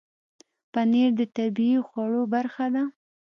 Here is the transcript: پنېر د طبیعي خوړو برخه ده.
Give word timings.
پنېر 0.71 1.09
د 1.19 1.21
طبیعي 1.35 1.79
خوړو 1.87 2.21
برخه 2.33 2.65
ده. 2.75 2.83